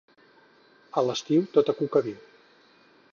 [1.01, 2.19] A l'estiu tota cuca viu.